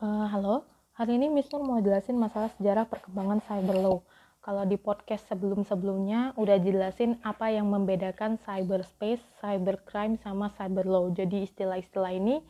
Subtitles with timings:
[0.00, 0.64] Uh, halo,
[0.96, 4.00] hari ini Miss Nur mau jelasin masalah sejarah perkembangan cyber law.
[4.40, 11.12] Kalau di podcast sebelum-sebelumnya udah jelasin apa yang membedakan cyberspace, cybercrime, sama cyber law.
[11.12, 12.40] Jadi istilah-istilah ini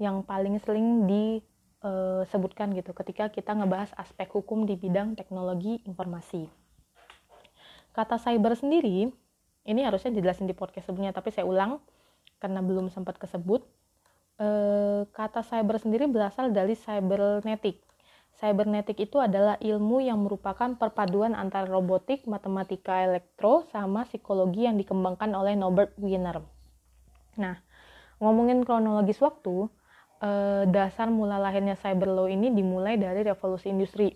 [0.00, 6.48] yang paling sering disebutkan gitu ketika kita ngebahas aspek hukum di bidang teknologi informasi.
[7.92, 9.12] Kata cyber sendiri,
[9.68, 11.76] ini harusnya dijelasin di podcast sebelumnya, tapi saya ulang
[12.40, 13.68] karena belum sempat kesebut
[14.36, 17.80] Eh, kata cyber sendiri berasal dari cybernetik.
[18.36, 25.32] Cybernetik itu adalah ilmu yang merupakan perpaduan antara robotik, matematika elektro, sama psikologi yang dikembangkan
[25.32, 26.44] oleh Norbert Wiener.
[27.40, 27.56] Nah,
[28.20, 29.72] ngomongin kronologis waktu,
[30.20, 34.12] eh, dasar mula lahirnya cyber law ini dimulai dari revolusi industri.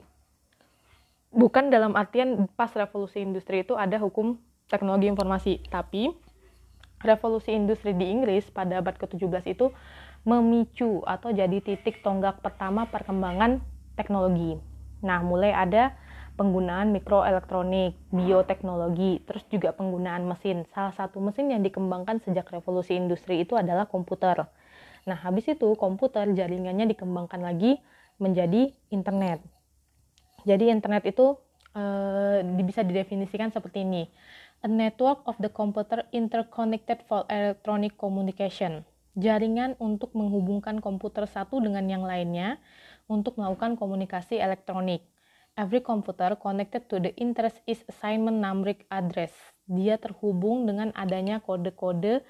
[1.33, 4.37] Bukan dalam artian pas revolusi industri itu ada hukum
[4.69, 6.12] teknologi informasi, tapi
[7.00, 9.73] revolusi industri di Inggris pada abad ke-17 itu
[10.24, 13.65] memicu atau jadi titik tonggak pertama perkembangan
[13.97, 14.61] teknologi.
[15.01, 15.97] Nah, mulai ada
[16.36, 20.69] penggunaan mikroelektronik, bioteknologi, terus juga penggunaan mesin.
[20.72, 24.48] Salah satu mesin yang dikembangkan sejak revolusi industri itu adalah komputer.
[25.09, 27.81] Nah, habis itu komputer jaringannya dikembangkan lagi
[28.20, 29.41] menjadi internet.
[30.44, 31.37] Jadi internet itu
[31.72, 31.83] e,
[32.64, 34.05] bisa didefinisikan seperti ini.
[34.61, 38.84] A network of the computer interconnected for electronic communication
[39.19, 42.62] jaringan untuk menghubungkan komputer satu dengan yang lainnya
[43.11, 45.03] untuk melakukan komunikasi elektronik.
[45.58, 49.34] Every computer connected to the interest is assignment numeric address.
[49.66, 52.22] Dia terhubung dengan adanya kode-kode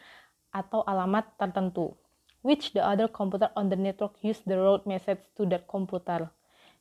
[0.51, 1.93] atau alamat tertentu.
[2.41, 6.33] Which the other computer on the network use the route message to that computer.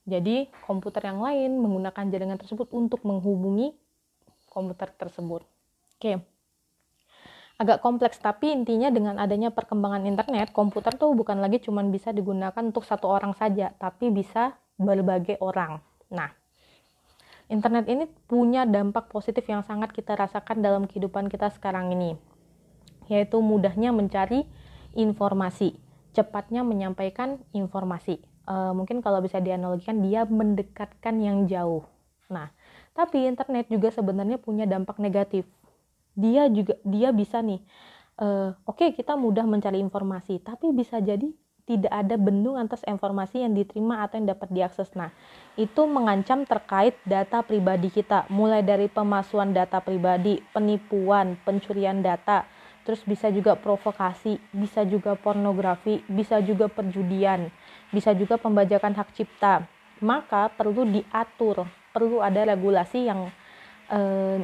[0.07, 3.75] Jadi, komputer yang lain menggunakan jaringan tersebut untuk menghubungi
[4.47, 5.43] komputer tersebut.
[5.43, 5.99] Oke.
[5.99, 6.38] Okay
[7.59, 12.63] agak kompleks tapi intinya dengan adanya perkembangan internet komputer tuh bukan lagi cuma bisa digunakan
[12.63, 15.83] untuk satu orang saja tapi bisa berbagai orang.
[16.07, 16.31] Nah
[17.51, 22.15] internet ini punya dampak positif yang sangat kita rasakan dalam kehidupan kita sekarang ini
[23.11, 24.47] yaitu mudahnya mencari
[24.95, 25.75] informasi
[26.15, 28.23] cepatnya menyampaikan informasi.
[28.47, 31.83] E, mungkin kalau bisa dianalogikan dia mendekatkan yang jauh.
[32.31, 32.55] Nah
[32.95, 35.43] tapi internet juga sebenarnya punya dampak negatif
[36.19, 37.63] dia juga dia bisa nih
[38.19, 41.31] uh, oke okay, kita mudah mencari informasi tapi bisa jadi
[41.69, 44.89] tidak ada bendung atas informasi yang diterima atau yang dapat diakses.
[44.97, 45.13] Nah,
[45.53, 52.49] itu mengancam terkait data pribadi kita, mulai dari pemalsuan data pribadi, penipuan, pencurian data,
[52.89, 57.53] terus bisa juga provokasi, bisa juga pornografi, bisa juga perjudian,
[57.93, 59.69] bisa juga pembajakan hak cipta.
[60.01, 63.29] Maka perlu diatur, perlu ada regulasi yang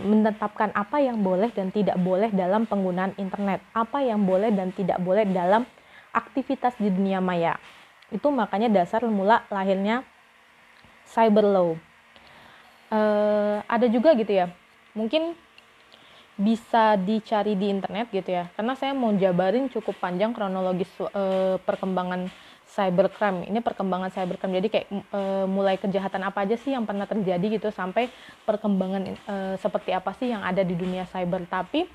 [0.02, 4.98] menetapkan apa yang boleh dan tidak boleh dalam penggunaan internet, apa yang boleh dan tidak
[4.98, 5.70] boleh dalam
[6.10, 7.62] aktivitas di dunia maya.
[8.10, 10.02] Itu makanya dasar mula lahirnya
[11.06, 11.70] cyber law.
[12.90, 14.50] Uh, ada juga gitu ya,
[14.94, 15.34] mungkin
[16.38, 22.30] bisa dicari di internet gitu ya, karena saya mau jabarin cukup panjang kronologis uh, perkembangan
[22.66, 23.46] cybercrime.
[23.46, 24.58] Ini perkembangan cybercrime.
[24.58, 28.10] Jadi kayak e, mulai kejahatan apa aja sih yang pernah terjadi gitu sampai
[28.44, 31.46] perkembangan e, seperti apa sih yang ada di dunia cyber.
[31.46, 31.86] Tapi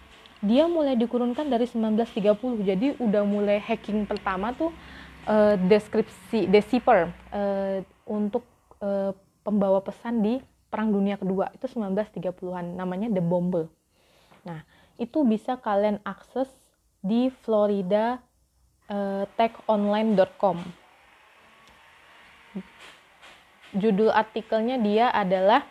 [0.40, 4.72] dia mulai dikurunkan dari 1930 jadi udah mulai hacking pertama tuh
[5.28, 7.42] e, deskripsi decipher e,
[8.08, 8.46] untuk
[8.80, 9.12] e,
[9.44, 11.50] pembawa pesan di perang dunia kedua.
[11.52, 13.68] Itu 1930-an namanya the bomber.
[14.46, 14.64] Nah
[14.96, 16.48] itu bisa kalian akses
[17.00, 18.20] di Florida
[18.90, 20.60] uh, techonline.com.
[23.70, 25.62] Judul artikelnya dia adalah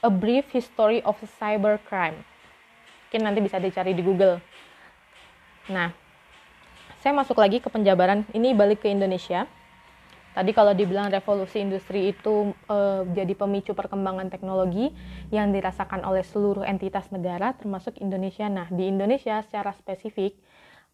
[0.00, 2.24] A Brief History of Cybercrime.
[3.06, 4.40] Mungkin nanti bisa dicari di Google.
[5.68, 5.92] Nah,
[7.04, 8.24] saya masuk lagi ke penjabaran.
[8.32, 9.44] Ini balik ke Indonesia.
[10.30, 12.78] Tadi kalau dibilang revolusi industri itu e,
[13.12, 14.94] jadi pemicu perkembangan teknologi
[15.34, 18.46] yang dirasakan oleh seluruh entitas negara termasuk Indonesia.
[18.46, 20.38] Nah, di Indonesia secara spesifik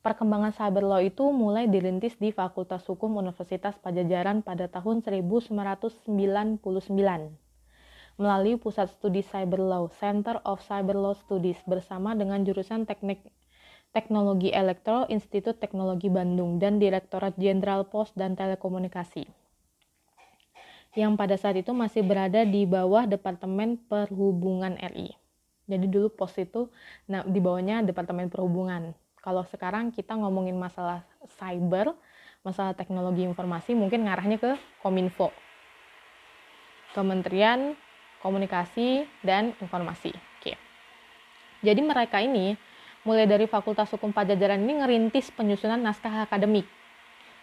[0.07, 6.07] Perkembangan cyber law itu mulai dirintis di Fakultas Hukum Universitas Pajajaran pada tahun 1999
[8.15, 13.19] melalui Pusat Studi Cyber Law Center of Cyber Law Studies bersama dengan jurusan Teknik
[13.91, 19.27] Teknologi Elektro Institut Teknologi Bandung dan Direktorat Jenderal Pos dan Telekomunikasi
[20.95, 25.19] yang pada saat itu masih berada di bawah Departemen Perhubungan RI.
[25.67, 26.71] Jadi dulu pos itu
[27.11, 28.95] nah, di bawahnya Departemen Perhubungan.
[29.27, 31.03] Kalau sekarang kita ngomongin masalah
[31.35, 31.99] cyber,
[32.47, 35.35] masalah teknologi informasi, mungkin ngarahnya ke Kominfo.
[36.95, 37.75] Kementerian
[38.23, 40.15] Komunikasi dan Informasi.
[40.15, 40.55] Oke.
[41.59, 42.55] Jadi mereka ini
[43.03, 46.67] mulai dari Fakultas Hukum Pajajaran ini ngerintis penyusunan naskah akademik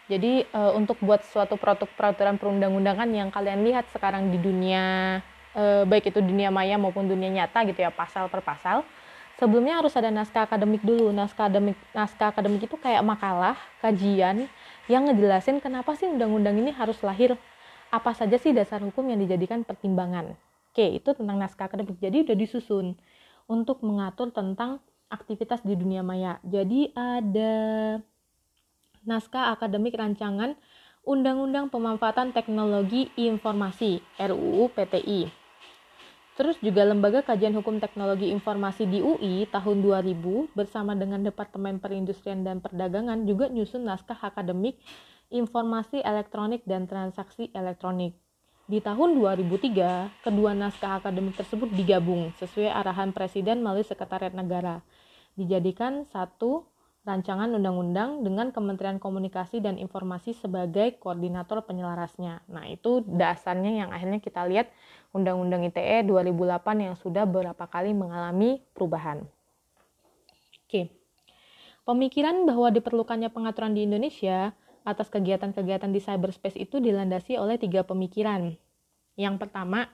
[0.04, 5.16] Jadi uh, untuk buat suatu produk peraturan perundang-undangan yang kalian lihat sekarang di dunia
[5.56, 8.84] uh, baik itu dunia maya maupun dunia nyata gitu ya pasal per pasal
[9.38, 11.10] sebelumnya harus ada naskah akademik dulu.
[11.10, 14.46] Naskah akademik naskah akademik itu kayak makalah kajian
[14.86, 17.36] yang ngejelasin kenapa sih undang-undang ini harus lahir.
[17.94, 20.34] Apa saja sih dasar hukum yang dijadikan pertimbangan?
[20.74, 21.98] Oke itu tentang naskah akademik.
[22.02, 22.98] Jadi udah disusun
[23.46, 24.82] untuk mengatur tentang
[25.12, 26.42] aktivitas di dunia maya.
[26.42, 27.54] Jadi ada
[29.04, 30.56] naskah akademik rancangan
[31.04, 35.43] Undang-Undang Pemanfaatan Teknologi Informasi RUU PTI.
[36.34, 42.42] Terus juga Lembaga Kajian Hukum Teknologi Informasi di UI tahun 2000 bersama dengan Departemen Perindustrian
[42.42, 44.82] dan Perdagangan juga nyusun naskah akademik
[45.30, 48.18] Informasi Elektronik dan Transaksi Elektronik.
[48.66, 54.82] Di tahun 2003, kedua naskah akademik tersebut digabung sesuai arahan Presiden melalui Sekretariat Negara.
[55.38, 56.66] Dijadikan satu
[57.04, 62.40] rancangan undang-undang dengan Kementerian Komunikasi dan Informasi sebagai koordinator penyelarasnya.
[62.48, 64.72] Nah, itu dasarnya yang akhirnya kita lihat
[65.12, 69.22] Undang-Undang ITE 2008 yang sudah beberapa kali mengalami perubahan.
[70.64, 70.90] Oke.
[71.84, 74.56] Pemikiran bahwa diperlukannya pengaturan di Indonesia
[74.88, 78.56] atas kegiatan-kegiatan di cyberspace itu dilandasi oleh tiga pemikiran.
[79.20, 79.92] Yang pertama,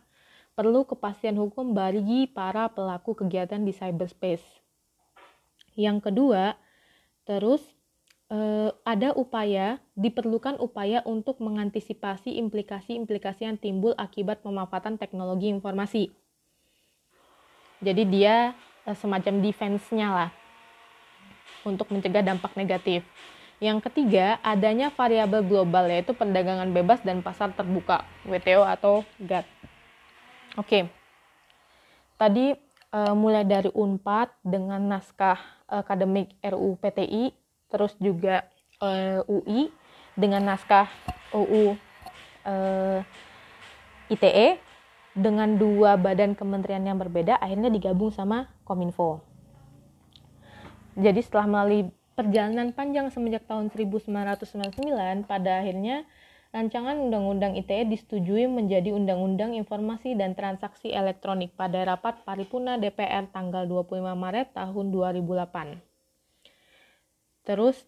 [0.55, 4.47] perlu kepastian hukum bagi para pelaku kegiatan di cyberspace.
[5.75, 6.55] Yang kedua,
[7.31, 7.63] Terus
[8.27, 16.11] eh, ada upaya, diperlukan upaya untuk mengantisipasi implikasi-implikasi yang timbul akibat pemanfaatan teknologi informasi.
[17.79, 20.31] Jadi dia eh, semacam defense-nya lah
[21.63, 23.07] untuk mencegah dampak negatif.
[23.63, 29.47] Yang ketiga, adanya variabel global yaitu perdagangan bebas dan pasar terbuka, WTO atau GATT.
[30.57, 30.89] Oke.
[32.17, 35.39] Tadi uh, mulai dari Unpad dengan naskah
[35.71, 37.31] akademik RUU PTI,
[37.71, 38.51] terus juga
[38.83, 39.61] uh, eh, UI
[40.19, 40.91] dengan naskah
[41.31, 41.75] UU uh,
[42.51, 42.99] eh,
[44.11, 44.59] ITE
[45.15, 49.23] dengan dua badan kementerian yang berbeda akhirnya digabung sama Kominfo.
[50.99, 56.05] Jadi setelah melalui perjalanan panjang semenjak tahun 1999 pada akhirnya
[56.51, 63.71] rancangan Undang-Undang ITE disetujui menjadi Undang-Undang Informasi dan Transaksi Elektronik pada rapat paripurna DPR tanggal
[63.71, 65.79] 25 Maret tahun 2008.
[67.47, 67.87] Terus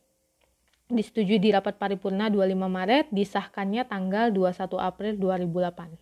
[0.86, 5.98] disetujui di rapat paripurna 25 Maret, disahkannya tanggal 21 April 2008.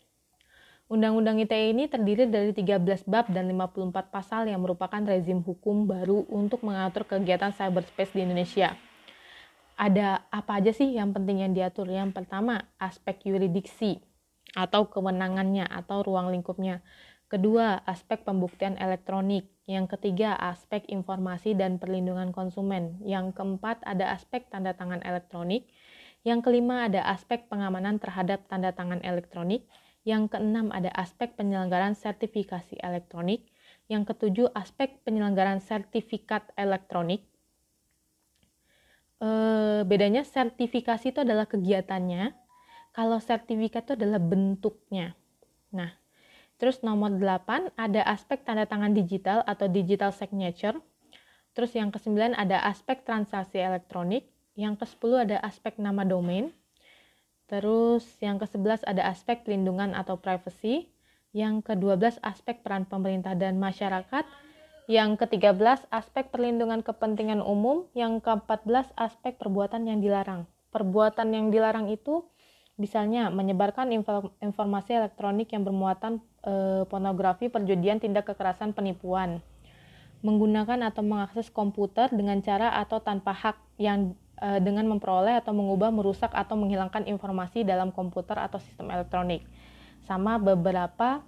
[0.90, 6.26] Undang-Undang ITE ini terdiri dari 13 bab dan 54 pasal yang merupakan rezim hukum baru
[6.28, 8.74] untuk mengatur kegiatan cyberspace di Indonesia
[9.80, 11.88] ada apa aja sih yang penting yang diatur?
[11.88, 14.04] Yang pertama, aspek yuridiksi
[14.52, 16.84] atau kewenangannya atau ruang lingkupnya.
[17.32, 19.48] Kedua, aspek pembuktian elektronik.
[19.64, 23.00] Yang ketiga, aspek informasi dan perlindungan konsumen.
[23.00, 25.72] Yang keempat, ada aspek tanda tangan elektronik.
[26.28, 29.64] Yang kelima, ada aspek pengamanan terhadap tanda tangan elektronik.
[30.04, 33.48] Yang keenam, ada aspek penyelenggaraan sertifikasi elektronik.
[33.88, 37.24] Yang ketujuh, aspek penyelenggaraan sertifikat elektronik
[39.20, 42.32] eh, bedanya sertifikasi itu adalah kegiatannya,
[42.90, 45.14] kalau sertifikat itu adalah bentuknya.
[45.70, 45.94] Nah,
[46.58, 50.76] terus nomor 8 ada aspek tanda tangan digital atau digital signature.
[51.54, 54.26] Terus yang ke-9 ada aspek transaksi elektronik,
[54.58, 56.50] yang ke-10 ada aspek nama domain.
[57.50, 60.86] Terus yang ke-11 ada aspek pelindungan atau privacy.
[61.30, 64.26] Yang ke-12 aspek peran pemerintah dan masyarakat
[64.90, 70.50] yang ke-13 aspek perlindungan kepentingan umum, yang ke-14 aspek perbuatan yang dilarang.
[70.74, 72.26] Perbuatan yang dilarang itu
[72.74, 73.86] misalnya menyebarkan
[74.42, 79.38] informasi elektronik yang bermuatan e, pornografi, perjudian, tindak kekerasan, penipuan.
[80.26, 85.94] Menggunakan atau mengakses komputer dengan cara atau tanpa hak yang e, dengan memperoleh atau mengubah,
[85.94, 89.46] merusak atau menghilangkan informasi dalam komputer atau sistem elektronik.
[90.02, 91.22] Sama beberapa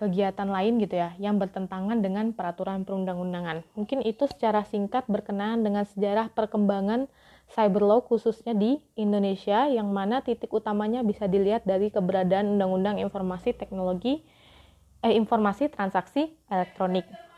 [0.00, 3.60] kegiatan lain gitu ya yang bertentangan dengan peraturan perundang-undangan.
[3.76, 7.04] Mungkin itu secara singkat berkenaan dengan sejarah perkembangan
[7.52, 13.52] cyber law khususnya di Indonesia yang mana titik utamanya bisa dilihat dari keberadaan Undang-Undang Informasi
[13.52, 14.24] Teknologi
[15.04, 17.29] eh, Informasi Transaksi Elektronik.